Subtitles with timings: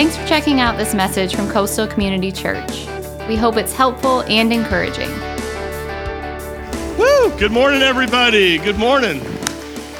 [0.00, 2.86] Thanks for checking out this message from Coastal Community Church.
[3.28, 5.10] We hope it's helpful and encouraging.
[6.96, 7.38] Woo!
[7.38, 8.56] Good morning, everybody.
[8.56, 9.22] Good morning.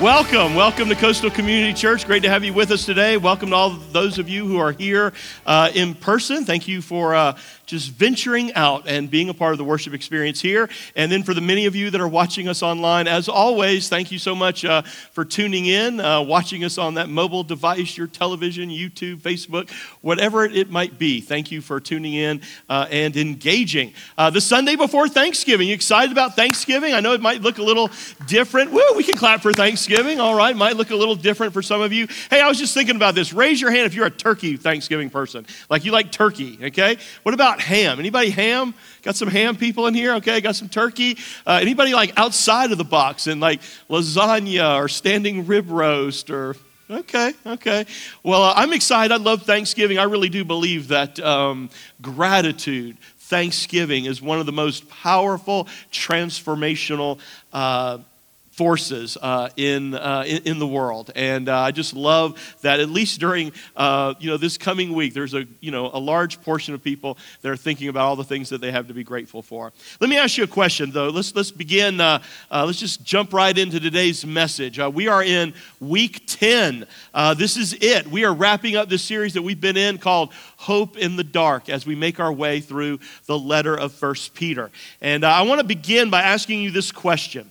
[0.00, 0.54] Welcome.
[0.54, 2.06] Welcome to Coastal Community Church.
[2.06, 3.18] Great to have you with us today.
[3.18, 5.12] Welcome to all those of you who are here
[5.44, 6.46] uh, in person.
[6.46, 7.36] Thank you for uh,
[7.70, 10.68] just venturing out and being a part of the worship experience here.
[10.96, 14.10] And then for the many of you that are watching us online, as always, thank
[14.10, 18.06] you so much uh, for tuning in, uh, watching us on that mobile device, your
[18.08, 21.20] television, YouTube, Facebook, whatever it might be.
[21.20, 23.94] Thank you for tuning in uh, and engaging.
[24.18, 26.94] Uh, the Sunday before Thanksgiving, you excited about Thanksgiving?
[26.94, 27.90] I know it might look a little
[28.26, 28.72] different.
[28.72, 30.20] Woo, we can clap for Thanksgiving.
[30.20, 32.08] All right, might look a little different for some of you.
[32.30, 33.32] Hey, I was just thinking about this.
[33.32, 35.46] Raise your hand if you're a turkey Thanksgiving person.
[35.68, 36.96] Like you like turkey, okay?
[37.22, 37.98] What about ham.
[37.98, 38.74] Anybody ham?
[39.02, 40.14] Got some ham people in here?
[40.14, 41.18] Okay, got some turkey.
[41.46, 46.56] Uh, anybody like outside of the box and like lasagna or standing rib roast or
[46.90, 47.86] Okay, okay.
[48.24, 49.14] Well, uh, I'm excited.
[49.14, 49.98] I love Thanksgiving.
[49.98, 51.70] I really do believe that um,
[52.02, 57.20] gratitude, Thanksgiving, is one of the most powerful, transformational
[57.52, 57.98] uh,
[58.50, 62.80] forces uh, in, uh, in, in the world, and uh, I just love that.
[62.80, 66.42] At least during uh, you know this coming week, there's a you know a large
[66.42, 69.04] portion of people that are thinking about all the things that they have to be
[69.04, 69.72] grateful for.
[70.00, 71.08] Let me ask you a question, though.
[71.08, 72.00] Let's let's begin.
[72.00, 74.78] Uh, uh, let's just jump right into today's message.
[74.78, 76.86] we are in week ten.
[77.36, 78.08] this is it.
[78.08, 81.68] We are wrapping up this series that we've been in called "Hope in the Dark"
[81.68, 84.70] as we make our way through the letter of First Peter.
[85.00, 87.50] And I want to begin by asking you this question.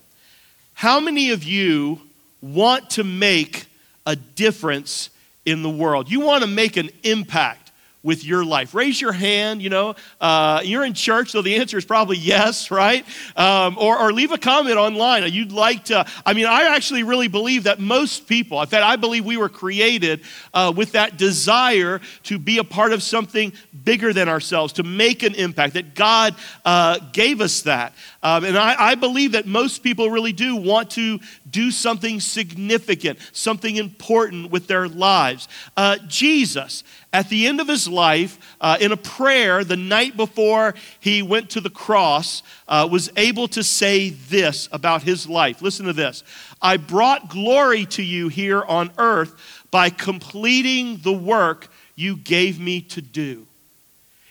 [0.79, 1.99] How many of you
[2.41, 3.65] want to make
[4.05, 5.09] a difference
[5.45, 6.09] in the world?
[6.09, 7.68] You want to make an impact
[8.01, 8.73] with your life?
[8.73, 9.95] Raise your hand, you know.
[10.21, 13.05] Uh, you're in church, so the answer is probably yes, right?
[13.35, 15.29] Um, or, or leave a comment online.
[15.31, 18.95] You'd like to, I mean, I actually really believe that most people, in fact, I
[18.95, 20.21] believe we were created
[20.53, 23.51] uh, with that desire to be a part of something
[23.83, 27.93] bigger than ourselves, to make an impact, that God uh, gave us that.
[28.23, 31.19] Um, and I, I believe that most people really do want to
[31.51, 35.47] do something significant, something important with their lives.
[35.75, 40.75] Uh, Jesus, at the end of his life, uh, in a prayer the night before
[40.99, 45.61] he went to the cross, uh, was able to say this about his life.
[45.61, 46.23] Listen to this
[46.61, 52.81] I brought glory to you here on earth by completing the work you gave me
[52.81, 53.45] to do.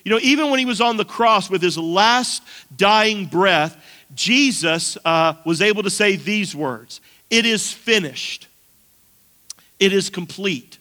[0.04, 2.42] You know, even when he was on the cross with his last
[2.74, 3.76] dying breath,
[4.14, 8.46] Jesus uh, was able to say these words It is finished,
[9.78, 10.78] it is complete.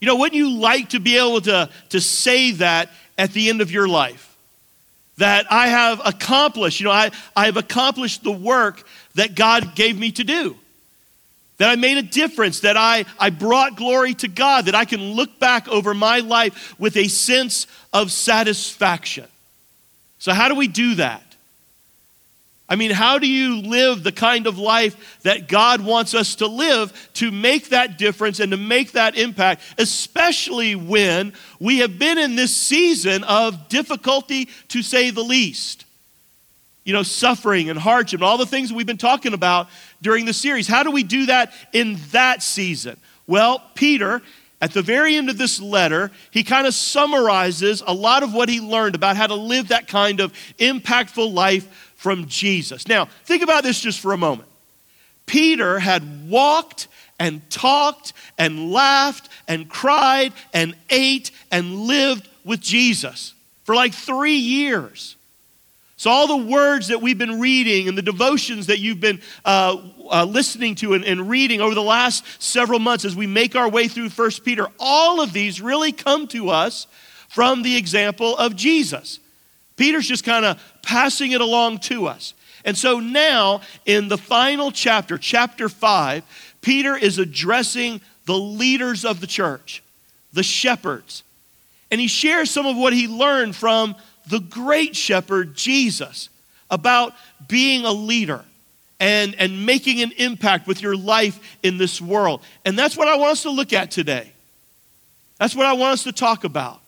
[0.00, 3.60] You know, wouldn't you like to be able to, to say that at the end
[3.60, 4.36] of your life?
[5.18, 9.96] That I have accomplished, you know, I, I have accomplished the work that God gave
[9.96, 10.56] me to do
[11.62, 15.12] that I made a difference, that I, I brought glory to God, that I can
[15.12, 19.28] look back over my life with a sense of satisfaction.
[20.18, 21.22] So, how do we do that?
[22.72, 26.46] I mean, how do you live the kind of life that God wants us to
[26.46, 32.16] live to make that difference and to make that impact, especially when we have been
[32.16, 35.84] in this season of difficulty, to say the least?
[36.84, 39.68] You know, suffering and hardship and all the things we've been talking about
[40.00, 40.66] during the series.
[40.66, 42.96] How do we do that in that season?
[43.26, 44.22] Well, Peter,
[44.62, 48.48] at the very end of this letter, he kind of summarizes a lot of what
[48.48, 52.88] he learned about how to live that kind of impactful life from Jesus.
[52.88, 54.48] Now, think about this just for a moment.
[55.24, 56.88] Peter had walked
[57.20, 64.34] and talked and laughed and cried and ate and lived with Jesus for like three
[64.34, 65.14] years.
[65.96, 69.80] So, all the words that we've been reading and the devotions that you've been uh,
[70.10, 73.68] uh, listening to and, and reading over the last several months as we make our
[73.68, 76.88] way through First Peter, all of these really come to us
[77.28, 79.20] from the example of Jesus.
[79.76, 82.34] Peter's just kind of passing it along to us.
[82.64, 86.22] And so now, in the final chapter, chapter 5,
[86.60, 89.82] Peter is addressing the leaders of the church,
[90.32, 91.24] the shepherds.
[91.90, 93.96] And he shares some of what he learned from
[94.28, 96.28] the great shepherd, Jesus,
[96.70, 97.14] about
[97.48, 98.44] being a leader
[99.00, 102.40] and, and making an impact with your life in this world.
[102.64, 104.32] And that's what I want us to look at today.
[105.38, 106.80] That's what I want us to talk about.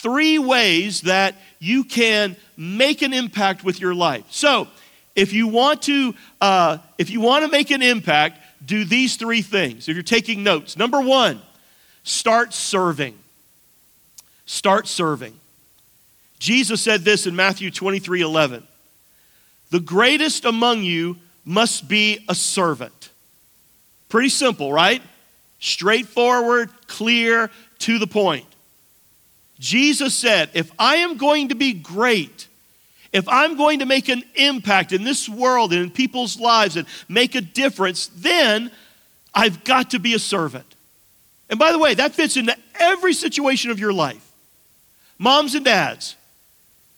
[0.00, 4.24] Three ways that you can make an impact with your life.
[4.30, 4.68] So,
[5.16, 9.42] if you want to, uh, if you want to make an impact, do these three
[9.42, 9.88] things.
[9.88, 11.40] If you're taking notes, number one,
[12.04, 13.18] start serving.
[14.46, 15.34] Start serving.
[16.38, 18.66] Jesus said this in Matthew 23 11.
[19.70, 23.10] The greatest among you must be a servant.
[24.08, 25.02] Pretty simple, right?
[25.58, 27.50] Straightforward, clear,
[27.80, 28.46] to the point.
[29.58, 32.48] Jesus said, If I am going to be great,
[33.12, 36.86] if I'm going to make an impact in this world and in people's lives and
[37.08, 38.70] make a difference, then
[39.34, 40.66] I've got to be a servant.
[41.48, 44.24] And by the way, that fits into every situation of your life.
[45.18, 46.16] Moms and dads,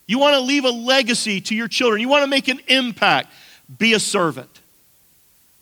[0.06, 3.32] you want to leave a legacy to your children, you want to make an impact,
[3.78, 4.59] be a servant.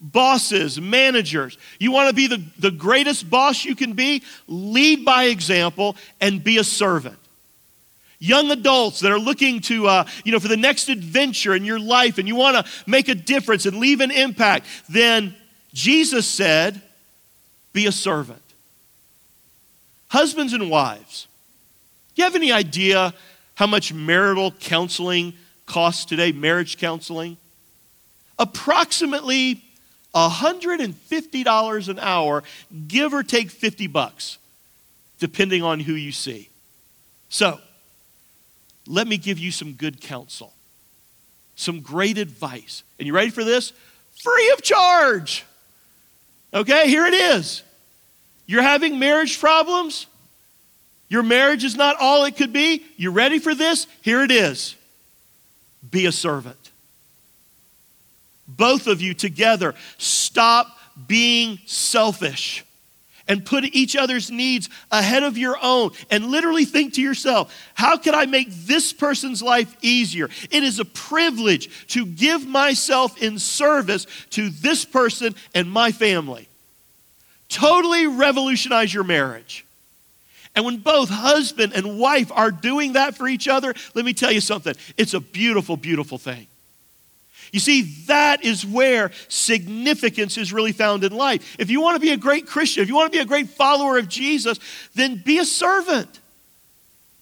[0.01, 5.25] Bosses, managers, you want to be the, the greatest boss you can be, lead by
[5.25, 7.19] example and be a servant.
[8.21, 11.81] Young adults that are looking to, uh, you know, for the next adventure in your
[11.81, 15.35] life and you want to make a difference and leave an impact, then
[15.73, 16.81] Jesus said,
[17.73, 18.43] be a servant.
[20.09, 21.27] Husbands and wives,
[22.15, 23.15] do you have any idea
[23.55, 25.35] how much marital counseling
[25.67, 27.37] costs today, marriage counseling?
[28.39, 29.63] Approximately
[30.15, 32.43] $150 an hour,
[32.87, 34.39] give or take 50 bucks,
[35.19, 36.49] depending on who you see.
[37.29, 37.61] So,
[38.87, 40.53] let me give you some good counsel,
[41.57, 42.83] some great advice.
[42.99, 43.73] And you ready for this?
[44.23, 45.45] Free of charge.
[46.53, 47.63] Okay, here it is.
[48.47, 50.07] You're having marriage problems?
[51.11, 52.83] Your marriage is not all it could be?
[52.97, 53.87] You ready for this?
[54.03, 54.75] Here it is.
[55.89, 56.68] Be a servant.
[58.49, 62.65] Both of you together, stop being selfish
[63.29, 67.99] and put each other's needs ahead of your own and literally think to yourself, how
[67.99, 70.31] can I make this person's life easier?
[70.51, 76.49] It is a privilege to give myself in service to this person and my family.
[77.51, 79.65] Totally revolutionize your marriage.
[80.55, 84.33] And when both husband and wife are doing that for each other, let me tell
[84.33, 84.75] you something.
[84.97, 86.47] It's a beautiful, beautiful thing.
[87.53, 91.57] You see, that is where significance is really found in life.
[91.59, 93.49] If you want to be a great Christian, if you want to be a great
[93.51, 94.59] follower of Jesus,
[94.95, 96.21] then be a servant.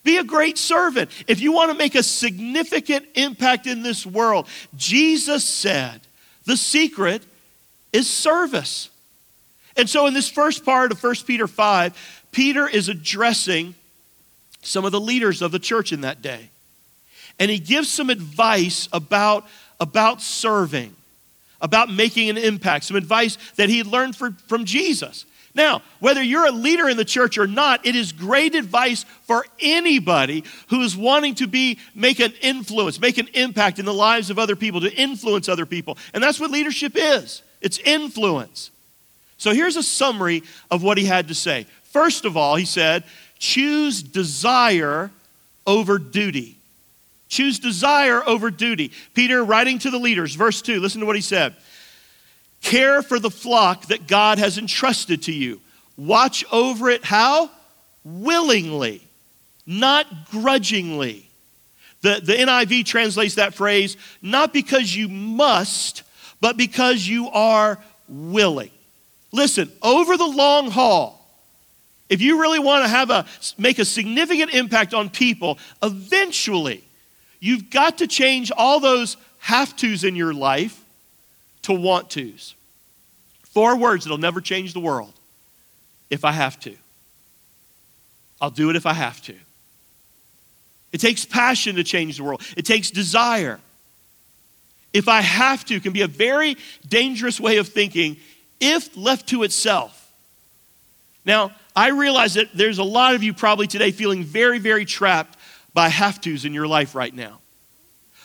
[0.02, 1.10] Be a great servant.
[1.26, 4.46] If you want to make a significant impact in this world,
[4.76, 6.00] Jesus said
[6.44, 7.22] the secret
[7.92, 8.90] is service.
[9.76, 13.74] And so, in this first part of 1 Peter 5, Peter is addressing
[14.62, 16.50] some of the leaders of the church in that day.
[17.38, 19.46] And he gives some advice about,
[19.80, 20.94] about serving,
[21.60, 25.24] about making an impact, some advice that he learned for, from Jesus.
[25.54, 29.46] Now, whether you're a leader in the church or not, it is great advice for
[29.58, 34.28] anybody who is wanting to be make an influence, make an impact in the lives
[34.28, 35.96] of other people, to influence other people.
[36.12, 37.42] And that's what leadership is.
[37.62, 38.70] It's influence.
[39.38, 41.66] So here's a summary of what he had to say.
[41.84, 43.04] First of all, he said,
[43.38, 45.10] choose desire
[45.66, 46.55] over duty.
[47.28, 48.92] Choose desire over duty.
[49.14, 51.56] Peter, writing to the leaders, verse 2, listen to what he said.
[52.62, 55.60] Care for the flock that God has entrusted to you.
[55.96, 57.50] Watch over it how?
[58.04, 59.02] Willingly,
[59.66, 61.28] not grudgingly.
[62.02, 66.02] The, the NIV translates that phrase not because you must,
[66.40, 67.78] but because you are
[68.08, 68.70] willing.
[69.32, 71.16] Listen, over the long haul,
[72.08, 73.26] if you really want to have a
[73.58, 76.85] make a significant impact on people, eventually
[77.40, 80.82] you've got to change all those have tos in your life
[81.62, 82.54] to want tos.
[83.44, 85.12] Four words that'll never change the world.
[86.10, 86.76] If I have to.
[88.40, 89.34] I'll do it if I have to.
[90.92, 92.42] It takes passion to change the world.
[92.56, 93.60] It takes desire.
[94.92, 96.56] If I have to can be a very
[96.88, 98.16] dangerous way of thinking
[98.60, 100.10] if left to itself.
[101.24, 105.35] Now, I realize that there's a lot of you probably today feeling very, very trapped
[105.76, 107.38] by have tos in your life right now.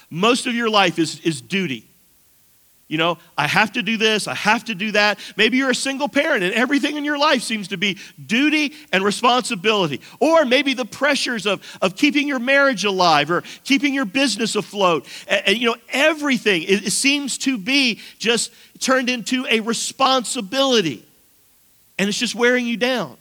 [0.10, 1.86] Most of your life is, is duty.
[2.88, 5.20] You know, I have to do this, I have to do that.
[5.36, 9.03] Maybe you're a single parent and everything in your life seems to be duty and
[9.03, 10.00] responsibility.
[10.22, 15.05] Or maybe the pressures of, of keeping your marriage alive or keeping your business afloat.
[15.27, 21.05] And, and you know, everything it, it seems to be just turned into a responsibility.
[22.00, 23.17] And it's just wearing you down.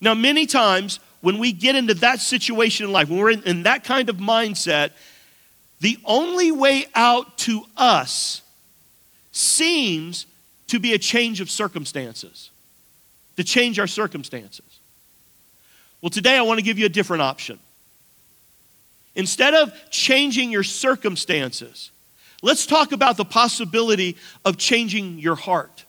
[0.00, 3.62] Now, many times when we get into that situation in life, when we're in, in
[3.64, 4.90] that kind of mindset,
[5.80, 8.42] the only way out to us
[9.32, 10.26] seems
[10.68, 12.50] to be a change of circumstances,
[13.36, 14.80] to change our circumstances.
[16.00, 17.58] Well, today I want to give you a different option.
[19.14, 21.90] Instead of changing your circumstances,
[22.42, 25.84] let's talk about the possibility of changing your heart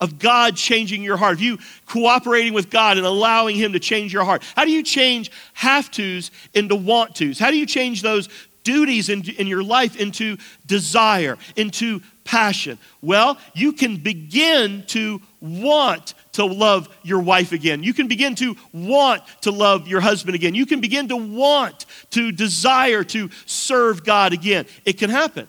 [0.00, 4.12] of God changing your heart, of you cooperating with God and allowing Him to change
[4.12, 4.42] your heart.
[4.54, 7.38] How do you change have tos into want tos?
[7.38, 8.28] How do you change those
[8.62, 10.36] duties in, in your life into
[10.66, 12.78] desire, into passion?
[13.00, 17.82] Well, you can begin to want to love your wife again.
[17.82, 20.54] You can begin to want to love your husband again.
[20.54, 24.66] You can begin to want to desire to serve God again.
[24.84, 25.46] It can happen.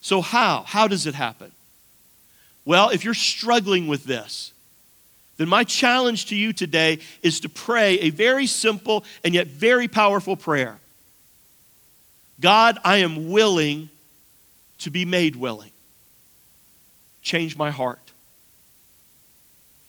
[0.00, 0.62] So, how?
[0.66, 1.52] How does it happen?
[2.68, 4.52] Well, if you're struggling with this,
[5.38, 9.88] then my challenge to you today is to pray a very simple and yet very
[9.88, 10.78] powerful prayer
[12.38, 13.88] God, I am willing
[14.80, 15.70] to be made willing.
[17.22, 18.12] Change my heart.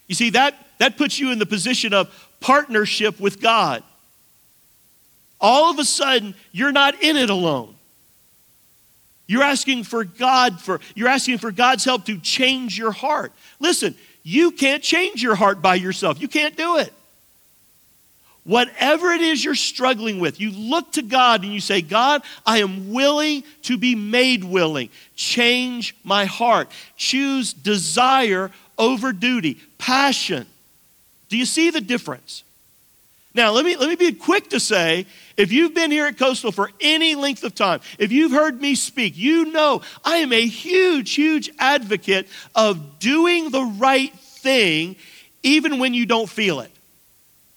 [0.08, 2.08] You see, that, that puts you in the position of
[2.40, 3.84] partnership with God.
[5.42, 7.76] All of a sudden, you're not in it alone.
[9.30, 13.32] You're asking for God for you're asking for God's help to change your heart.
[13.60, 13.94] Listen,
[14.24, 16.20] you can't change your heart by yourself.
[16.20, 16.92] You can't do it.
[18.44, 22.58] Whatever it is you're struggling with, you look to God and you say, God, I
[22.58, 24.90] am willing to be made willing.
[25.16, 26.72] Change my heart.
[26.98, 30.48] Choose desire over duty, passion.
[31.28, 32.44] Do you see the difference?
[33.36, 35.06] Now, let me, let me be quick to say
[35.40, 38.76] if you've been here at Coastal for any length of time, if you've heard me
[38.76, 44.98] speak, you know I am a huge, huge advocate of doing the right thing
[45.42, 46.72] even when you don't feel it.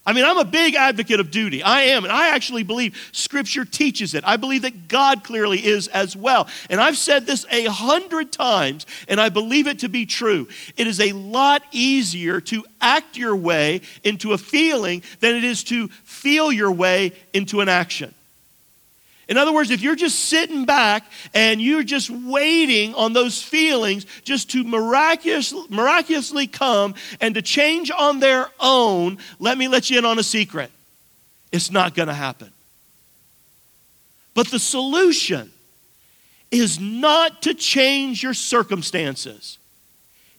[0.04, 1.62] I mean, I'm a big advocate of duty.
[1.62, 2.02] I am.
[2.04, 4.24] And I actually believe Scripture teaches it.
[4.26, 6.48] I believe that God clearly is as well.
[6.68, 10.48] And I've said this a hundred times, and I believe it to be true.
[10.76, 15.62] It is a lot easier to act your way into a feeling than it is
[15.64, 18.12] to feel your way into an action.
[19.32, 24.04] In other words, if you're just sitting back and you're just waiting on those feelings
[24.24, 29.96] just to miraculous, miraculously come and to change on their own, let me let you
[29.96, 30.70] in on a secret.
[31.50, 32.52] It's not going to happen.
[34.34, 35.50] But the solution
[36.50, 39.56] is not to change your circumstances,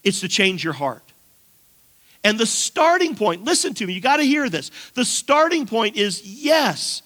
[0.04, 1.02] it's to change your heart.
[2.24, 4.70] And the starting point, listen to me, you got to hear this.
[4.94, 7.02] The starting point is yes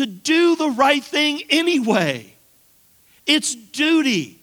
[0.00, 2.34] to do the right thing anyway.
[3.26, 4.40] It's duty.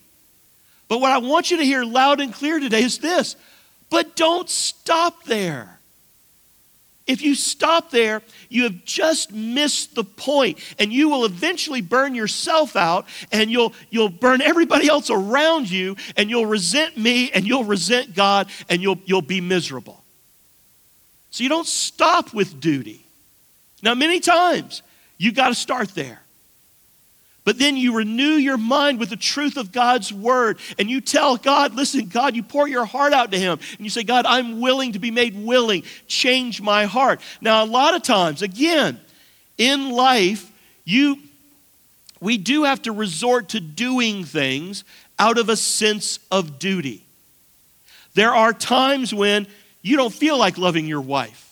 [0.88, 3.36] But what I want you to hear loud and clear today is this
[3.90, 5.80] but don't stop there.
[7.08, 12.14] If you stop there, you have just missed the point, and you will eventually burn
[12.14, 17.48] yourself out, and you'll, you'll burn everybody else around you, and you'll resent me, and
[17.48, 20.04] you'll resent God, and you'll, you'll be miserable.
[21.32, 23.06] So you don't stop with duty.
[23.82, 24.82] Now, many times
[25.18, 26.22] you got to start there.
[27.44, 31.38] But then you renew your mind with the truth of God's word and you tell
[31.38, 34.60] God, listen, God, you pour your heart out to Him and you say, God, I'm
[34.60, 35.84] willing to be made willing.
[36.08, 37.22] Change my heart.
[37.40, 39.00] Now, a lot of times, again,
[39.58, 40.52] in life,
[40.84, 41.20] you
[42.20, 44.84] we do have to resort to doing things
[45.20, 47.06] out of a sense of duty.
[48.14, 49.48] There are times when
[49.82, 51.47] you don't feel like loving your wife.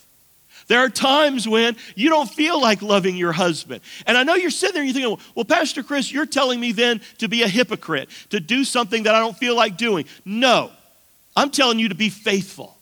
[0.68, 3.82] There are times when you don't feel like loving your husband.
[4.06, 6.72] And I know you're sitting there and you're thinking, well, Pastor Chris, you're telling me
[6.72, 10.06] then to be a hypocrite, to do something that I don't feel like doing.
[10.24, 10.70] No,
[11.36, 12.76] I'm telling you to be faithful.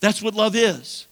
[0.00, 1.06] That's what love is.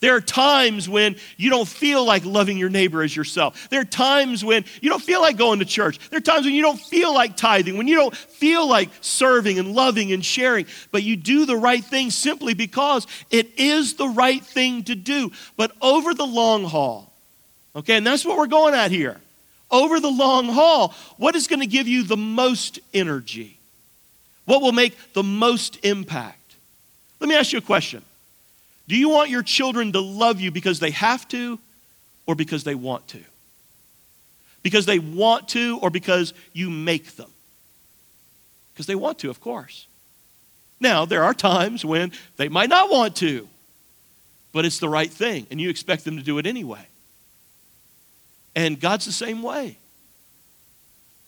[0.00, 3.68] There are times when you don't feel like loving your neighbor as yourself.
[3.70, 5.98] There are times when you don't feel like going to church.
[6.10, 9.58] There are times when you don't feel like tithing, when you don't feel like serving
[9.58, 14.08] and loving and sharing, but you do the right thing simply because it is the
[14.08, 15.32] right thing to do.
[15.56, 17.10] But over the long haul,
[17.74, 19.18] okay, and that's what we're going at here.
[19.70, 23.58] Over the long haul, what is going to give you the most energy?
[24.44, 26.54] What will make the most impact?
[27.18, 28.02] Let me ask you a question.
[28.88, 31.58] Do you want your children to love you because they have to
[32.26, 33.20] or because they want to?
[34.62, 37.30] Because they want to or because you make them?
[38.72, 39.86] Because they want to, of course.
[40.80, 43.48] Now, there are times when they might not want to,
[44.52, 46.86] but it's the right thing, and you expect them to do it anyway.
[48.54, 49.78] And God's the same way.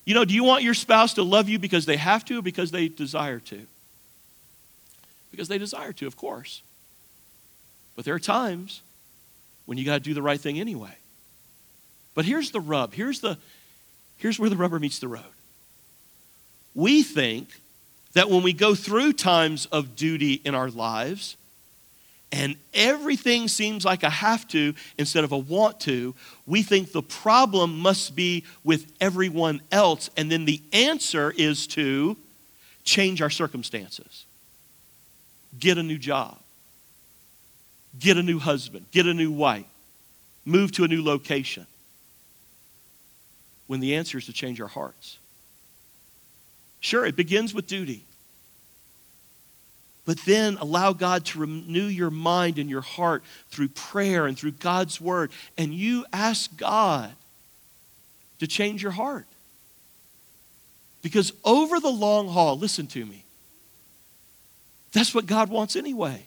[0.05, 2.43] You know, do you want your spouse to love you because they have to or
[2.43, 3.67] because they desire to?
[5.31, 6.63] Because they desire to, of course.
[7.99, 8.83] But there are times
[9.67, 10.97] when you got to do the right thing anyway.
[12.15, 12.95] But here's the rub.
[12.95, 13.37] Here's, the,
[14.19, 15.25] here's where the rubber meets the road.
[16.77, 17.49] We think
[18.13, 21.37] that when we go through times of duty in our lives,
[22.31, 26.15] and everything seems like a have to instead of a want to,
[26.47, 30.09] we think the problem must be with everyone else.
[30.17, 32.17] And then the answer is to
[32.85, 34.25] change our circumstances,
[35.59, 36.39] get a new job,
[37.97, 39.67] get a new husband, get a new wife,
[40.45, 41.67] move to a new location.
[43.67, 45.19] When the answer is to change our hearts.
[46.81, 48.05] Sure, it begins with duty.
[50.09, 54.53] but then allow God to renew your mind and your heart through prayer and through
[54.53, 55.31] God's word.
[55.59, 57.11] And you ask God
[58.39, 59.27] to change your heart.
[61.03, 63.23] Because over the long haul, listen to me,
[64.93, 66.25] that's what God wants anyway.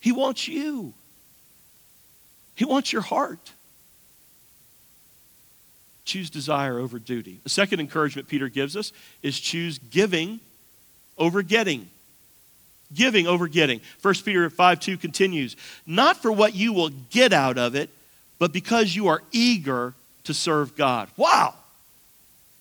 [0.00, 0.94] He wants you,
[2.54, 3.52] He wants your heart.
[6.04, 7.38] Choose desire over duty.
[7.44, 8.92] The second encouragement Peter gives us
[9.22, 10.40] is choose giving
[11.16, 11.88] over getting.
[12.92, 13.80] Giving over getting.
[14.02, 15.54] 1 Peter 5 2 continues,
[15.86, 17.90] not for what you will get out of it,
[18.40, 21.08] but because you are eager to serve God.
[21.16, 21.54] Wow!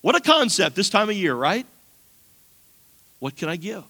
[0.01, 1.65] What a concept this time of year, right?
[3.19, 3.83] What can I give?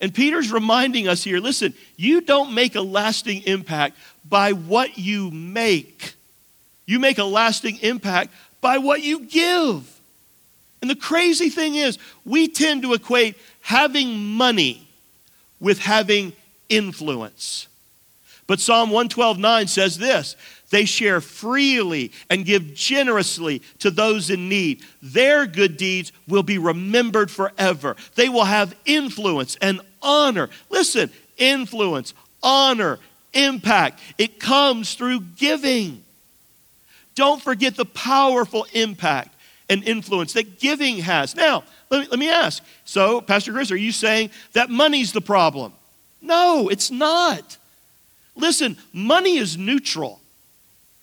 [0.00, 3.96] And Peter's reminding us here listen, you don't make a lasting impact
[4.28, 6.14] by what you make,
[6.86, 9.94] you make a lasting impact by what you give.
[10.80, 14.86] And the crazy thing is, we tend to equate having money
[15.60, 16.32] with having
[16.68, 17.66] influence.
[18.46, 20.36] But Psalm 112:9 says this,
[20.70, 24.84] they share freely and give generously to those in need.
[25.02, 27.96] Their good deeds will be remembered forever.
[28.16, 30.50] They will have influence and honor.
[30.70, 32.98] Listen, influence, honor,
[33.32, 34.00] impact.
[34.18, 36.04] It comes through giving.
[37.14, 39.34] Don't forget the powerful impact
[39.68, 41.34] and influence that giving has.
[41.34, 45.20] Now, let me, let me ask so, Pastor Chris, are you saying that money's the
[45.20, 45.72] problem?
[46.20, 47.56] No, it's not.
[48.34, 50.20] Listen, money is neutral.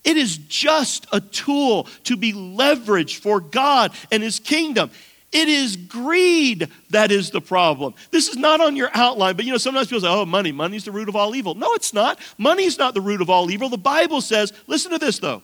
[0.03, 4.91] It is just a tool to be leveraged for God and His kingdom.
[5.35, 7.93] It is greed that is the problem.
[8.09, 10.85] This is not on your outline, but you know, sometimes people say, oh, money, money's
[10.85, 11.55] the root of all evil.
[11.55, 12.19] No, it's not.
[12.37, 13.67] Money's not the root of all evil.
[13.67, 15.41] The Bible says, listen to this though,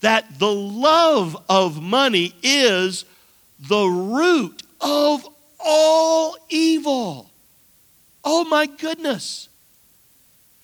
[0.00, 3.04] that the love of money is
[3.58, 5.28] the root of
[5.58, 7.28] all evil.
[8.24, 9.48] Oh my goodness.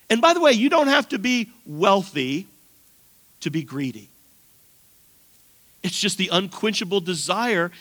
[0.09, 2.47] And by the way, you don't have to be wealthy
[3.41, 4.08] to be greedy.
[5.82, 7.73] It's just the unquenchable desire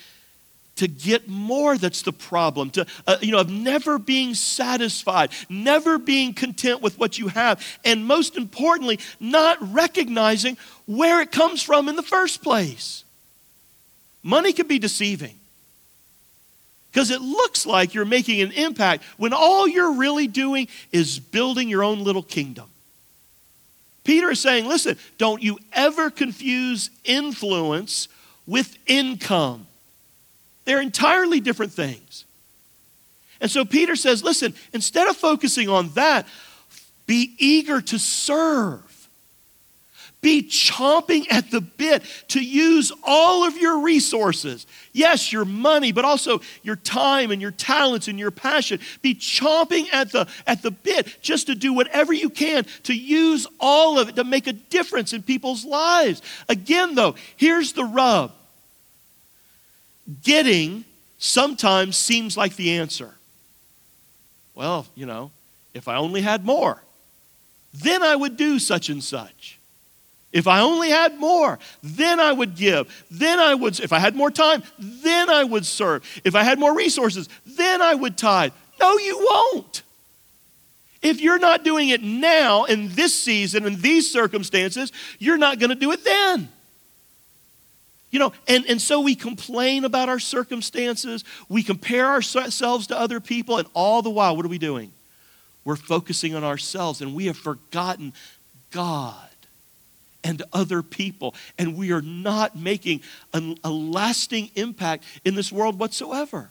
[0.81, 5.99] to get more that's the problem to uh, you know of never being satisfied never
[5.99, 11.87] being content with what you have and most importantly not recognizing where it comes from
[11.87, 13.03] in the first place
[14.23, 15.37] money can be deceiving
[16.91, 21.69] because it looks like you're making an impact when all you're really doing is building
[21.69, 22.65] your own little kingdom
[24.03, 28.07] Peter is saying, listen, don't you ever confuse influence
[28.47, 29.67] with income.
[30.71, 32.23] They're entirely different things.
[33.41, 36.25] And so Peter says, listen, instead of focusing on that,
[37.05, 39.10] be eager to serve.
[40.21, 44.65] Be chomping at the bit to use all of your resources.
[44.93, 48.79] Yes, your money, but also your time and your talents and your passion.
[49.01, 53.45] Be chomping at the, at the bit just to do whatever you can to use
[53.60, 56.21] all of it to make a difference in people's lives.
[56.47, 58.31] Again, though, here's the rub
[60.24, 60.86] getting
[61.17, 63.15] sometimes seems like the answer.
[64.56, 65.32] Well, you know,
[65.74, 66.82] if I only had more,
[67.74, 69.58] then I would do such and such.
[70.32, 73.06] If I only had more, then I would give.
[73.12, 76.21] Then I would, if I had more time, then I would serve.
[76.24, 78.54] If I had more resources, then I would tithe.
[78.80, 79.84] No, you won't.
[81.02, 85.69] If you're not doing it now in this season, in these circumstances, you're not going
[85.69, 86.50] to do it then.
[88.12, 93.19] You know, and, and so we complain about our circumstances, we compare ourselves to other
[93.19, 94.91] people, and all the while, what are we doing?
[95.63, 98.13] We're focusing on ourselves, and we have forgotten
[98.71, 99.30] God
[100.24, 101.36] and other people.
[101.58, 103.02] And we are not making
[103.34, 106.50] a, a, lasting impact in this world whatsoever.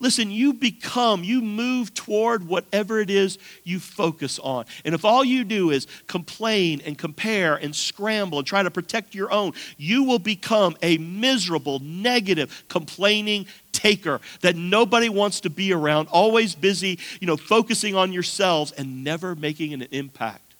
[0.00, 4.64] Listen, you become, you move toward whatever it is you focus on.
[4.86, 9.14] And if all you do is complain and compare and scramble and try to protect
[9.14, 15.70] your own, you will become a miserable, negative, complaining taker that nobody wants to be
[15.74, 20.54] around, always busy, you know, focusing on yourselves and never making an impact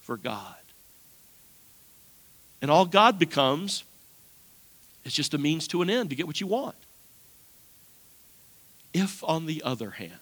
[0.00, 0.54] for God.
[2.62, 3.84] And all God becomes
[5.04, 6.74] is just a means to an end to get what you want.
[8.96, 10.18] If, on the other hand,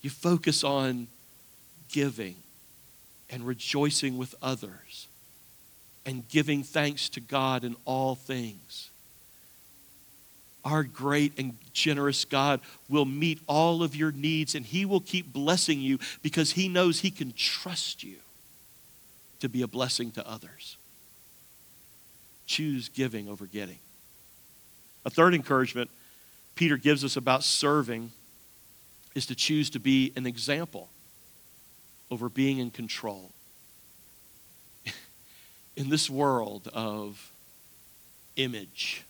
[0.00, 1.06] you focus on
[1.88, 2.34] giving
[3.30, 5.06] and rejoicing with others
[6.04, 8.90] and giving thanks to God in all things,
[10.64, 15.32] our great and generous God will meet all of your needs and He will keep
[15.32, 18.16] blessing you because He knows He can trust you
[19.38, 20.76] to be a blessing to others.
[22.46, 23.78] Choose giving over getting.
[25.04, 25.88] A third encouragement
[26.54, 28.10] Peter gives us about serving
[29.14, 30.88] is to choose to be an example
[32.10, 33.30] over being in control.
[35.76, 37.32] in this world of
[38.36, 39.04] image,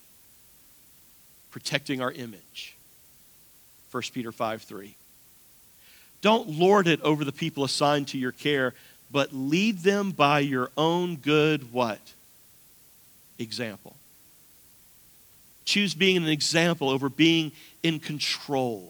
[1.50, 2.76] protecting our image.
[3.90, 4.96] 1 Peter 5 3.
[6.22, 8.74] Don't lord it over the people assigned to your care,
[9.11, 12.00] but lead them by your own good what?
[13.38, 13.96] Example.
[15.64, 18.88] Choose being an example over being in control.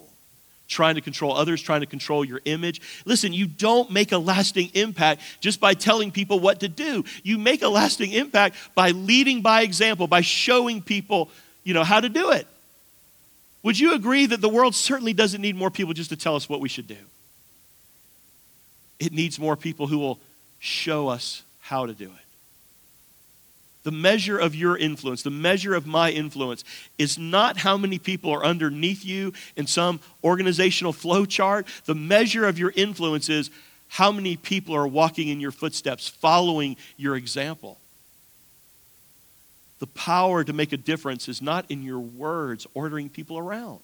[0.69, 2.81] Trying to control others, trying to control your image.
[3.05, 7.05] Listen, you don't make a lasting impact just by telling people what to do.
[7.23, 11.29] You make a lasting impact by leading by example, by showing people,
[11.63, 12.47] you know, how to do it.
[13.63, 16.49] Would you agree that the world certainly doesn't need more people just to tell us
[16.49, 16.97] what we should do?
[18.99, 20.19] It needs more people who will
[20.59, 22.22] show us how to do it.
[23.85, 26.63] The measure of your influence, the measure of my influence,
[26.99, 31.67] is not how many people are underneath you in some organizational flow chart.
[31.87, 33.51] The measure of your influence is
[33.89, 37.79] how many people are walking in your footsteps, following your example.
[39.81, 43.81] The power to make a difference is not in your words ordering people around,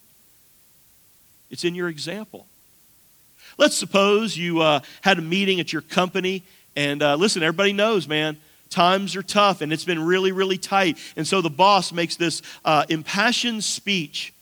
[1.50, 2.46] it's in your example.
[3.56, 6.44] Let's suppose you uh, had a meeting at your company,
[6.76, 8.36] and uh, listen, everybody knows, man,
[8.70, 10.98] times are tough and it's been really, really tight.
[11.16, 14.32] And so the boss makes this uh, impassioned speech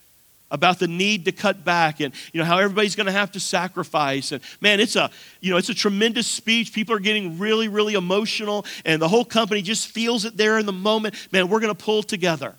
[0.51, 3.41] about the need to cut back and you know how everybody's going to have to
[3.41, 4.31] sacrifice.
[4.33, 5.11] And man it's a
[5.41, 6.73] you know it's a tremendous speech.
[6.73, 10.67] People are getting really really emotional and the whole company just feels it there in
[10.67, 11.15] the moment.
[11.33, 12.55] Man we're going to pull together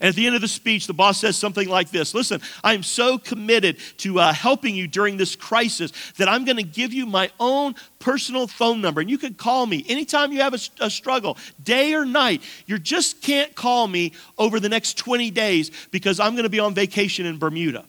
[0.00, 2.74] and at the end of the speech, the boss says something like this Listen, I
[2.74, 6.92] am so committed to uh, helping you during this crisis that I'm going to give
[6.92, 9.00] you my own personal phone number.
[9.00, 12.42] And you can call me anytime you have a, a struggle, day or night.
[12.66, 16.60] You just can't call me over the next 20 days because I'm going to be
[16.60, 17.84] on vacation in Bermuda.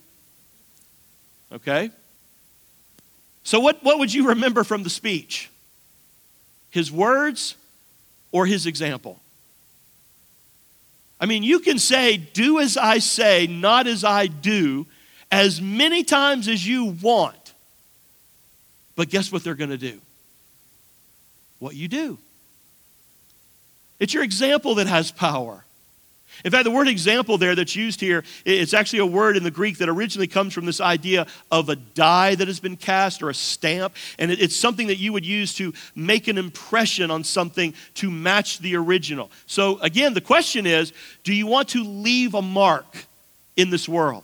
[1.52, 1.92] Okay?
[3.44, 5.50] So, what, what would you remember from the speech?
[6.70, 7.56] His words
[8.32, 9.20] or his example?
[11.26, 14.86] I mean, you can say, do as I say, not as I do,
[15.32, 17.56] as many times as you want.
[18.96, 20.00] But guess what they're going to do?
[21.58, 22.20] What you do.
[24.00, 25.65] It's your example that has power.
[26.44, 29.52] In fact, the word example there that's used here, it's actually a word in the
[29.52, 33.30] Greek that originally comes from this idea of a die that has been cast or
[33.30, 33.96] a stamp.
[34.20, 38.60] And it's something that you would use to make an impression on something to match
[38.60, 39.32] the original.
[39.48, 40.94] So, again, the question is
[41.24, 43.06] do you want to leave a mark
[43.56, 44.24] in this world?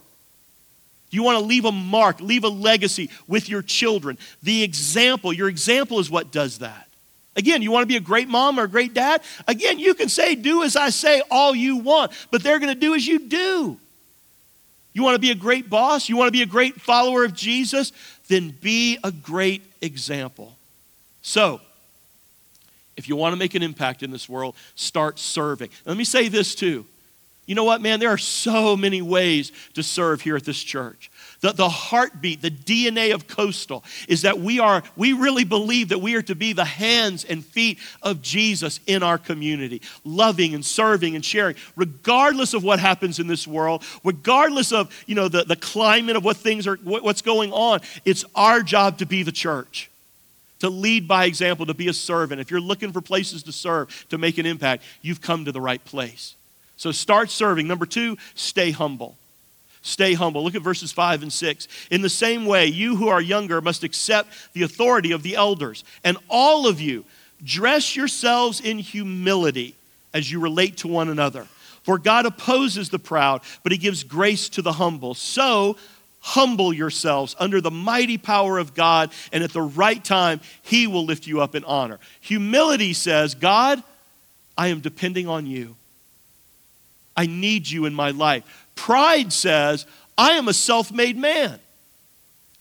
[1.09, 4.17] Do you want to leave a mark, leave a legacy with your children?
[4.43, 6.87] The example, your example is what does that.
[7.35, 9.21] Again, you want to be a great mom or a great dad?
[9.47, 12.79] Again, you can say, do as I say all you want, but they're going to
[12.79, 13.77] do as you do.
[14.93, 16.09] You want to be a great boss?
[16.09, 17.93] You want to be a great follower of Jesus?
[18.27, 20.55] Then be a great example.
[21.21, 21.61] So,
[22.97, 25.69] if you want to make an impact in this world, start serving.
[25.85, 26.85] Let me say this too.
[27.45, 27.99] You know what, man?
[27.99, 31.10] There are so many ways to serve here at this church.
[31.41, 35.97] The, the heartbeat, the DNA of Coastal is that we are, we really believe that
[35.97, 40.63] we are to be the hands and feet of Jesus in our community, loving and
[40.63, 45.43] serving and sharing, regardless of what happens in this world, regardless of, you know, the,
[45.43, 47.79] the climate of what things are, what, what's going on.
[48.05, 49.89] It's our job to be the church
[50.59, 52.39] to lead by example, to be a servant.
[52.39, 55.59] If you're looking for places to serve, to make an impact, you've come to the
[55.59, 56.35] right place.
[56.77, 57.67] So start serving.
[57.67, 59.17] Number two, stay humble.
[59.81, 60.43] Stay humble.
[60.43, 61.67] Look at verses 5 and 6.
[61.89, 65.83] In the same way, you who are younger must accept the authority of the elders.
[66.03, 67.03] And all of you,
[67.43, 69.75] dress yourselves in humility
[70.13, 71.47] as you relate to one another.
[71.83, 75.15] For God opposes the proud, but he gives grace to the humble.
[75.15, 75.77] So,
[76.19, 81.05] humble yourselves under the mighty power of God, and at the right time, he will
[81.05, 81.99] lift you up in honor.
[82.19, 83.83] Humility says, God,
[84.55, 85.75] I am depending on you.
[87.17, 88.60] I need you in my life.
[88.75, 89.85] Pride says,
[90.17, 91.59] I am a self made man.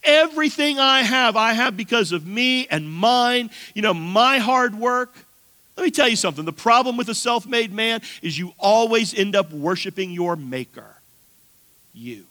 [0.03, 5.13] Everything I have, I have because of me and mine, you know, my hard work.
[5.77, 6.43] Let me tell you something.
[6.43, 10.97] The problem with a self made man is you always end up worshiping your maker,
[11.93, 12.25] you.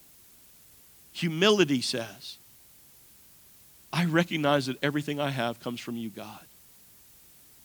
[1.13, 2.39] Humility says,
[3.93, 6.41] I recognize that everything I have comes from you, God.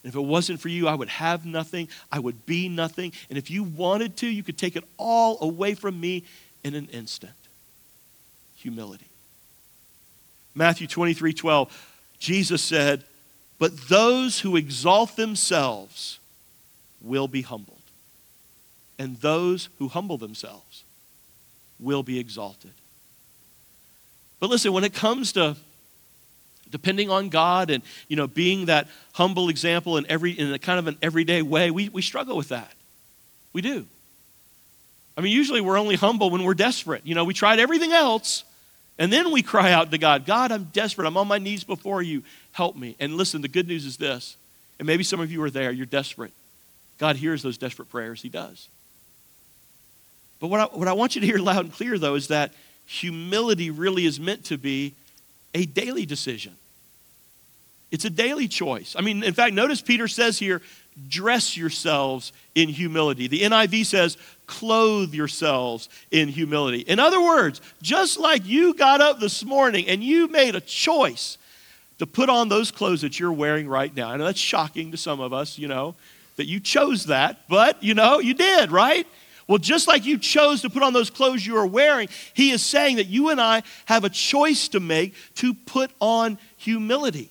[0.05, 1.89] And if it wasn't for you, I would have nothing.
[2.11, 3.11] I would be nothing.
[3.27, 6.25] And if you wanted to, you could take it all away from me
[6.63, 7.33] in an instant.
[8.57, 9.07] Humility.
[10.53, 13.03] Matthew 23 12, Jesus said,
[13.57, 16.19] But those who exalt themselves
[17.01, 17.81] will be humbled,
[18.99, 20.83] and those who humble themselves
[21.79, 22.73] will be exalted.
[24.39, 25.57] But listen, when it comes to
[26.69, 30.79] depending on God and you know being that humble example in every in a kind
[30.79, 32.71] of an everyday way, we, we struggle with that.
[33.53, 33.85] We do.
[35.17, 37.05] I mean, usually we're only humble when we're desperate.
[37.05, 38.43] You know, we tried everything else,
[38.99, 41.07] and then we cry out to God, God, I'm desperate.
[41.07, 42.23] I'm on my knees before you.
[42.51, 42.95] Help me.
[42.99, 44.35] And listen, the good news is this,
[44.79, 46.31] and maybe some of you are there, you're desperate.
[46.97, 48.67] God hears those desperate prayers, He does.
[50.39, 52.53] But what I, what I want you to hear loud and clear, though, is that
[52.85, 54.93] humility really is meant to be
[55.55, 56.55] a daily decision.
[57.89, 58.95] It's a daily choice.
[58.97, 60.61] I mean, in fact, notice Peter says here,
[61.07, 63.27] dress yourselves in humility.
[63.27, 66.81] The NIV says, clothe yourselves in humility.
[66.81, 71.37] In other words, just like you got up this morning and you made a choice
[71.99, 74.09] to put on those clothes that you're wearing right now.
[74.09, 75.95] I know that's shocking to some of us, you know,
[76.35, 79.07] that you chose that, but you know, you did, right?
[79.47, 82.65] Well, just like you chose to put on those clothes you are wearing, he is
[82.65, 87.29] saying that you and I have a choice to make to put on humility.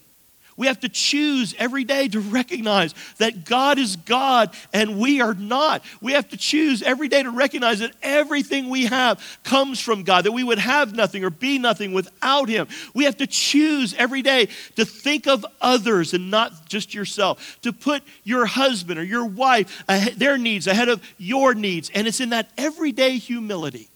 [0.56, 5.34] We have to choose every day to recognize that God is God and we are
[5.34, 5.82] not.
[6.00, 10.24] We have to choose every day to recognize that everything we have comes from God,
[10.24, 12.68] that we would have nothing or be nothing without Him.
[12.94, 17.72] We have to choose every day to think of others and not just yourself, to
[17.72, 19.84] put your husband or your wife,
[20.16, 21.90] their needs ahead of your needs.
[21.92, 23.88] And it's in that everyday humility,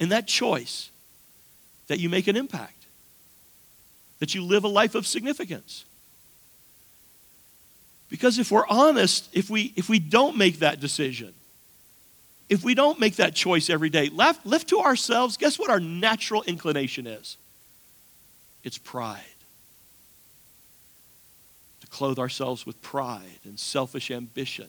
[0.00, 0.90] in that choice,
[1.86, 2.79] that you make an impact
[4.20, 5.84] that you live a life of significance.
[8.08, 11.32] Because if we're honest, if we, if we don't make that decision,
[12.48, 15.78] if we don't make that choice every day, left, left to ourselves, guess what our
[15.78, 17.36] natural inclination is?
[18.64, 19.20] It's pride.
[21.80, 24.68] To clothe ourselves with pride and selfish ambition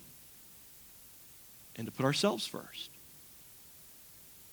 [1.75, 2.90] and to put ourselves first.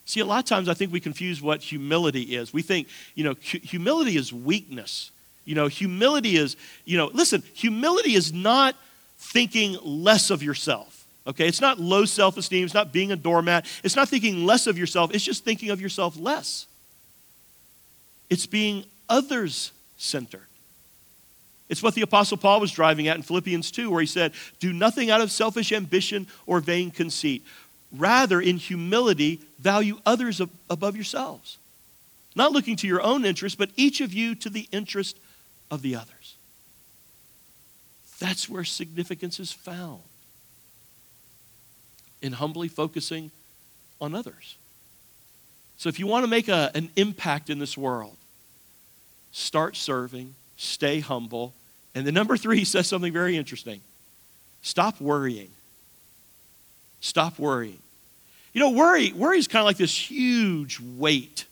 [0.09, 2.51] See, a lot of times I think we confuse what humility is.
[2.51, 5.11] We think, you know, hu- humility is weakness.
[5.45, 8.75] You know, humility is, you know, listen, humility is not
[9.19, 11.05] thinking less of yourself.
[11.27, 11.47] Okay?
[11.47, 12.65] It's not low self esteem.
[12.65, 13.67] It's not being a doormat.
[13.85, 15.15] It's not thinking less of yourself.
[15.15, 16.67] It's just thinking of yourself less.
[18.31, 20.47] It's being others centered.
[21.69, 24.73] It's what the Apostle Paul was driving at in Philippians 2, where he said, Do
[24.73, 27.45] nothing out of selfish ambition or vain conceit.
[27.93, 30.41] Rather, in humility, value others
[30.71, 31.59] above yourselves.
[32.35, 35.19] Not looking to your own interest, but each of you to the interest
[35.71, 36.37] of the others.
[38.21, 40.01] That's where significance is found
[42.21, 43.31] in humbly focusing
[44.01, 44.57] on others.
[45.77, 48.17] So, if you want to make a, an impact in this world,
[49.31, 51.55] start serving, stay humble.
[51.95, 53.81] And the number three says something very interesting
[54.63, 55.51] stop worrying.
[57.01, 57.79] Stop worrying.
[58.53, 61.45] You know, worry, worry is kind of like this huge weight,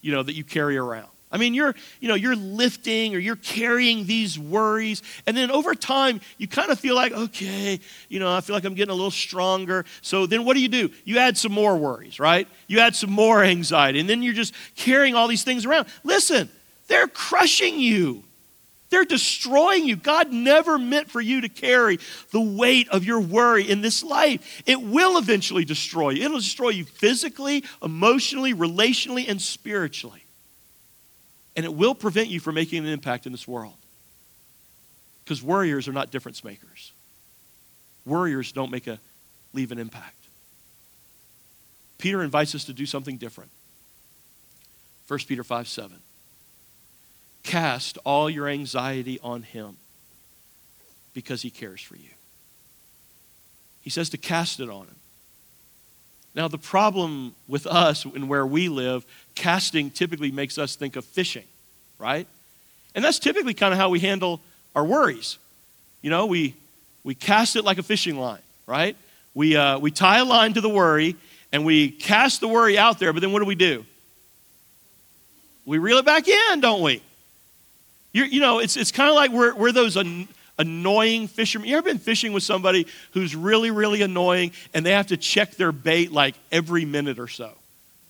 [0.00, 1.08] you know, that you carry around.
[1.30, 5.74] I mean, you're, you know, you're lifting or you're carrying these worries, and then over
[5.74, 8.94] time, you kind of feel like, okay, you know, I feel like I'm getting a
[8.94, 9.84] little stronger.
[10.02, 10.90] So then what do you do?
[11.04, 12.48] You add some more worries, right?
[12.68, 15.88] You add some more anxiety, and then you're just carrying all these things around.
[16.04, 16.48] Listen,
[16.86, 18.22] they're crushing you.
[18.90, 19.96] They're destroying you.
[19.96, 21.98] God never meant for you to carry
[22.30, 24.62] the weight of your worry in this life.
[24.66, 26.24] It will eventually destroy you.
[26.24, 30.24] It'll destroy you physically, emotionally, relationally, and spiritually.
[31.56, 33.74] And it will prevent you from making an impact in this world.
[35.24, 36.92] Because worriers are not difference makers.
[38.04, 39.00] Worriers don't make a
[39.52, 40.14] leave an impact.
[41.98, 43.50] Peter invites us to do something different.
[45.08, 45.98] 1 Peter 5 7.
[47.46, 49.76] Cast all your anxiety on Him
[51.14, 52.10] because He cares for you.
[53.82, 54.96] He says to cast it on Him.
[56.34, 59.06] Now, the problem with us and where we live,
[59.36, 61.44] casting typically makes us think of fishing,
[61.98, 62.26] right?
[62.96, 64.40] And that's typically kind of how we handle
[64.74, 65.38] our worries.
[66.02, 66.54] You know, we,
[67.04, 68.96] we cast it like a fishing line, right?
[69.34, 71.14] We, uh, we tie a line to the worry
[71.52, 73.86] and we cast the worry out there, but then what do we do?
[75.64, 77.02] We reel it back in, don't we?
[78.16, 80.26] You're, you know, it's, it's kind of like we're, we're those an,
[80.58, 81.68] annoying fishermen.
[81.68, 85.56] You ever been fishing with somebody who's really, really annoying and they have to check
[85.56, 87.52] their bait like every minute or so?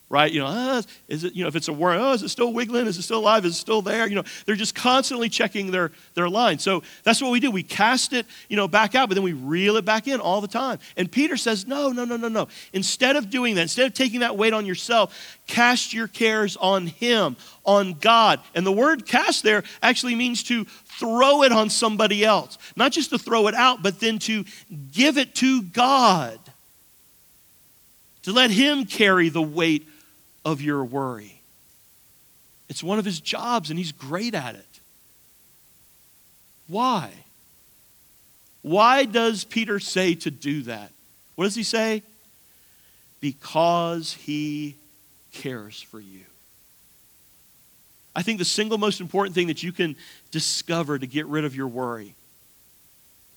[0.09, 0.31] Right?
[0.31, 2.53] You know, ah, is it, you know, if it's a worm, oh, is it still
[2.53, 2.87] wiggling?
[2.87, 3.45] Is it still alive?
[3.45, 4.07] Is it still there?
[4.07, 6.61] You know, they're just constantly checking their, their line.
[6.61, 7.51] So that's what we do.
[7.51, 10.41] We cast it, you know, back out, but then we reel it back in all
[10.41, 10.79] the time.
[10.97, 12.47] And Peter says, no, no, no, no, no.
[12.73, 16.87] Instead of doing that, instead of taking that weight on yourself, cast your cares on
[16.87, 18.41] him, on God.
[18.55, 22.59] And the word cast there actually means to throw it on somebody else.
[22.77, 24.45] Not just to throw it out, but then to
[24.93, 26.39] give it to God
[28.27, 29.87] to let Him carry the weight
[30.47, 31.43] of your worry.
[32.71, 34.81] It's one of His jobs, and He's great at it.
[36.69, 37.11] Why?
[38.63, 40.91] Why does Peter say to do that?
[41.37, 42.03] What does he say?
[43.21, 44.75] Because he
[45.33, 46.23] cares for you.
[48.15, 49.95] I think the single most important thing that you can
[50.33, 52.15] discover to get rid of your worry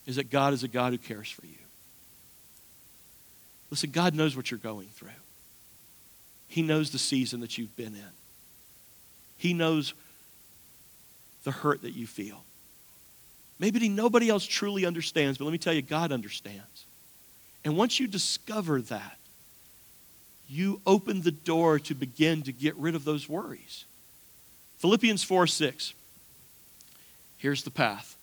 [0.08, 1.54] is that God is a God who cares for you.
[3.70, 5.10] Listen, God knows what you're going through.
[6.50, 8.12] He knows the season that you've been in.
[9.38, 9.94] He knows
[11.44, 12.44] the hurt that you feel.
[13.60, 16.86] Maybe nobody else truly understands, but let me tell you, God understands.
[17.64, 19.18] And once you discover that,
[20.50, 23.86] you open the door to begin to get rid of those worries.
[24.80, 25.94] Philippians 4 6.
[27.38, 28.16] Here's the path.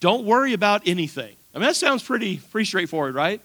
[0.00, 1.34] Don't worry about anything.
[1.54, 3.40] I mean, that sounds pretty, pretty straightforward, right?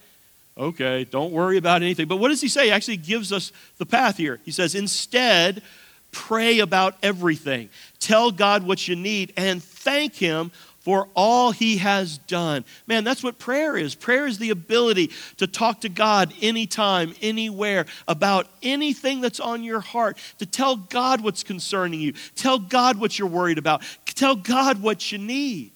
[0.58, 2.08] Okay, don't worry about anything.
[2.08, 2.66] But what does he say?
[2.66, 4.40] He actually gives us the path here.
[4.46, 5.64] He says, instead,
[6.12, 7.70] pray about everything.
[8.00, 10.52] Tell God what you need and thank Him
[10.84, 12.66] for all he has done.
[12.88, 13.96] Man, that's what prayer is.
[13.96, 19.80] Prayer is the ability to talk to God anytime, anywhere, about anything that's on your
[19.80, 24.82] heart, to tell God what's concerning you, tell God what you're worried about, tell God
[24.82, 25.72] what you need.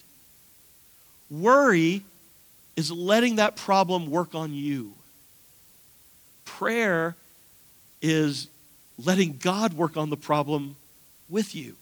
[1.31, 2.03] Worry
[2.77, 4.93] is letting that problem work on you.
[6.45, 7.15] Prayer
[8.01, 8.47] is
[9.03, 10.77] letting God work on the problem
[11.27, 11.75] with you.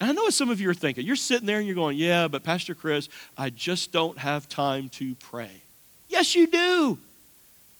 [0.00, 1.06] And I know what some of you are thinking.
[1.06, 4.90] You're sitting there and you're going, Yeah, but Pastor Chris, I just don't have time
[4.90, 5.62] to pray.
[6.08, 6.98] Yes, you do.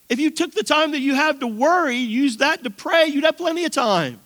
[0.09, 3.25] If you took the time that you have to worry, use that to pray, you'd
[3.25, 4.21] have plenty of time.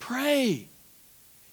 [0.00, 0.66] Pray.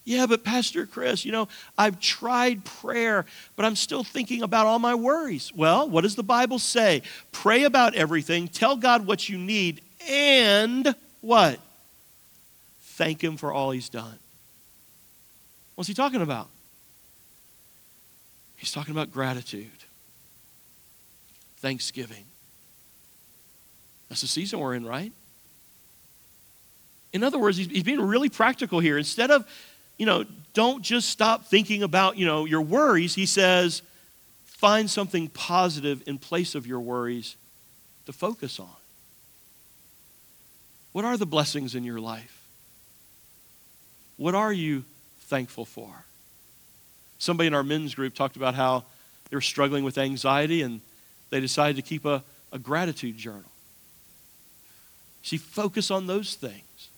[0.07, 3.25] Yeah, but Pastor Chris, you know, I've tried prayer,
[3.57, 5.51] but I'm still thinking about all my worries.
[5.53, 7.01] Well, what does the Bible say?
[7.33, 11.59] Pray about everything, tell God what you need, and what?
[12.81, 14.17] Thank Him for all He's done.
[15.75, 16.47] What's he talking about?
[18.55, 19.67] He's talking about gratitude,
[21.57, 22.23] thanksgiving.
[24.07, 25.11] That's the season we're in, right?
[27.11, 28.97] In other words, he's, being really practical here.
[28.97, 29.45] Instead of,
[29.97, 33.81] you know, don't just stop thinking about, you know, your worries, he says,
[34.45, 37.35] find something positive in place of your worries
[38.05, 38.69] to focus on.
[40.93, 42.33] What are the blessings in your life?
[44.17, 44.83] What are you
[45.27, 46.05] thankful for.
[47.19, 48.85] Somebody in our men's group talked about how
[49.29, 50.81] they were struggling with anxiety and
[51.29, 53.51] they decided to keep a, a gratitude journal.
[55.23, 56.89] See, focus on those things.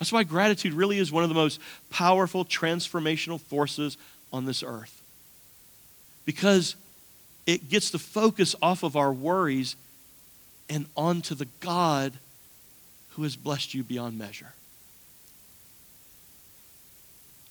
[0.00, 1.60] That's why gratitude really is one of the most
[1.90, 3.98] powerful transformational forces
[4.32, 5.02] on this earth.
[6.24, 6.74] Because
[7.46, 9.76] it gets the focus off of our worries
[10.70, 12.14] and onto the God
[13.10, 14.54] who has blessed you beyond measure.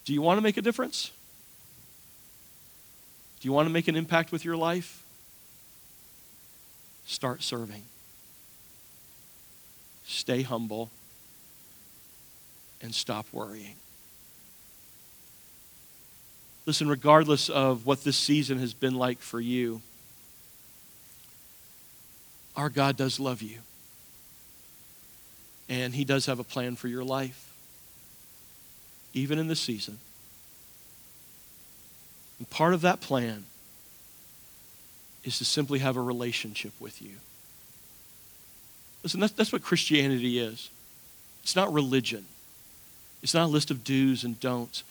[0.06, 1.12] Do you want to make a difference?
[3.40, 5.04] Do you want to make an impact with your life?
[7.06, 7.84] Start serving.
[10.04, 10.90] Stay humble
[12.82, 13.76] and stop worrying.
[16.65, 19.82] Listen, regardless of what this season has been like for you,
[22.56, 23.58] our God does love you.
[25.68, 27.46] And He does have a plan for your life
[29.13, 29.98] even in this season.
[32.38, 33.46] And part of that plan
[35.24, 37.12] is to simply have a relationship with you.
[39.04, 40.70] Listen, that's, that's what Christianity is.
[41.44, 42.26] It's not religion.
[43.21, 44.84] It's not a list of do's and don'ts.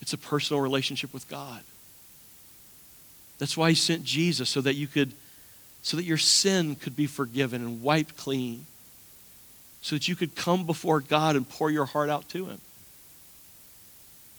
[0.00, 1.62] It's a personal relationship with God.
[3.38, 5.12] That's why he sent Jesus so that you could
[5.82, 8.66] so that your sin could be forgiven and wiped clean.
[9.82, 12.60] So that you could come before God and pour your heart out to him.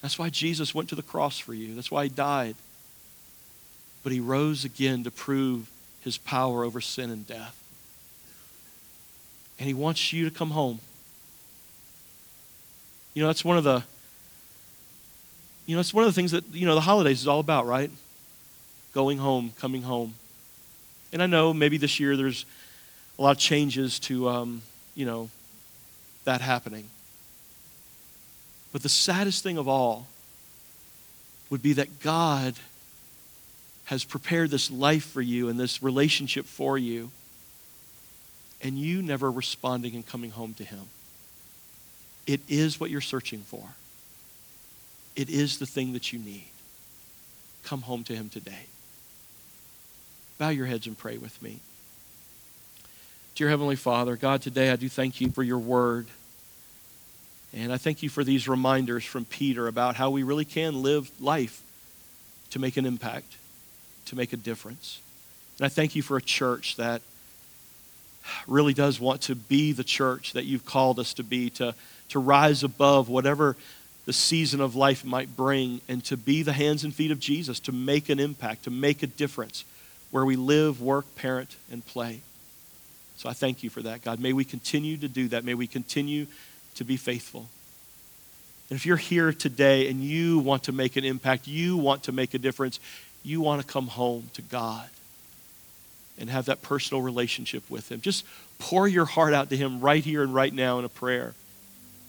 [0.01, 1.73] That's why Jesus went to the cross for you.
[1.73, 2.55] That's why he died.
[4.03, 7.58] But he rose again to prove his power over sin and death.
[9.58, 10.79] And he wants you to come home.
[13.17, 13.83] You know, that's one of the
[15.65, 17.65] you know, it's one of the things that, you know, the holidays is all about,
[17.65, 17.89] right?
[18.93, 20.13] Going home, coming home.
[21.11, 22.45] And I know maybe this year there's
[23.17, 24.61] a lot of changes to, um,
[24.93, 25.31] you know,
[26.25, 26.89] that happening.
[28.71, 30.05] But the saddest thing of all
[31.49, 32.53] would be that God
[33.85, 37.09] has prepared this life for you and this relationship for you,
[38.61, 40.81] and you never responding and coming home to Him.
[42.28, 43.63] It is what you're searching for,
[45.15, 46.50] it is the thing that you need.
[47.63, 48.67] Come home to Him today.
[50.38, 51.60] Bow your heads and pray with me.
[53.34, 56.08] Dear Heavenly Father, God, today I do thank you for your word.
[57.54, 61.10] And I thank you for these reminders from Peter about how we really can live
[61.21, 61.63] life
[62.52, 63.38] to make an impact,
[64.06, 65.02] to make a difference.
[65.58, 67.02] And I thank you for a church that
[68.48, 71.73] really does want to be the church that you've called us to be, to,
[72.10, 73.55] to rise above whatever
[74.05, 77.60] the season of life might bring, and to be the hands and feet of Jesus,
[77.60, 79.65] to make an impact, to make a difference
[80.12, 82.21] where we live, work, parent, and play.
[83.17, 84.19] So I thank you for that, God.
[84.19, 85.43] May we continue to do that.
[85.43, 86.27] May we continue
[86.75, 87.49] to be faithful.
[88.69, 92.12] And if you're here today and you want to make an impact, you want to
[92.12, 92.79] make a difference,
[93.23, 94.87] you want to come home to God
[96.17, 98.25] and have that personal relationship with Him, just
[98.60, 101.33] pour your heart out to Him right here and right now in a prayer.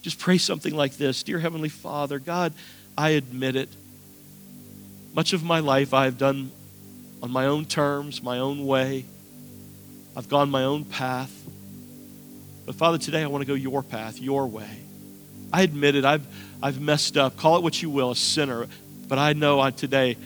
[0.02, 2.52] Just pray something like this Dear Heavenly Father, God,
[2.96, 3.68] I admit it.
[5.14, 6.52] Much of my life I have done
[7.22, 9.04] on my own terms, my own way.
[10.16, 11.32] I've gone my own path.
[12.66, 14.82] But Father, today I want to go your path, your way.
[15.52, 16.04] I admit it.
[16.04, 16.26] I've,
[16.62, 17.36] I've messed up.
[17.36, 18.66] Call it what you will, a sinner.
[19.08, 20.16] But I know I, today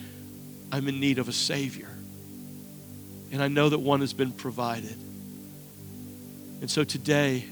[0.71, 1.89] I'm in need of a Savior.
[3.31, 4.97] And I know that one has been provided.
[6.61, 7.45] And so today,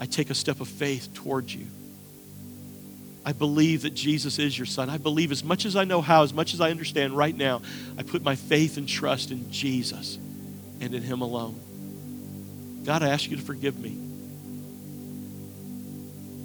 [0.00, 1.66] I take a step of faith towards you.
[3.24, 4.88] I believe that Jesus is your son.
[4.88, 7.60] I believe as much as I know how, as much as I understand right now,
[7.98, 10.16] I put my faith and trust in Jesus
[10.80, 11.60] and in Him alone.
[12.84, 13.98] God, I ask you to forgive me.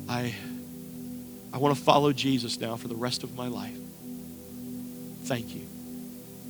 [0.10, 0.36] I,
[1.54, 3.78] I want to follow Jesus now for the rest of my life.
[5.24, 5.62] Thank you.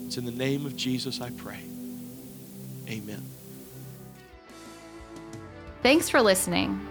[0.07, 1.59] It's in the name of Jesus I pray.
[2.89, 3.23] Amen.
[5.83, 6.81] Thanks for listening.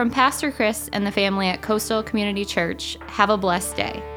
[0.00, 4.09] From Pastor Chris and the family at Coastal Community Church, have a blessed day.